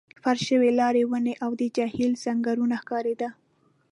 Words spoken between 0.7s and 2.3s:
لار، ونې، او د جهیل